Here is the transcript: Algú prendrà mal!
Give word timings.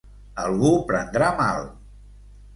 Algú 0.43 0.71
prendrà 0.87 1.29
mal! 1.43 1.71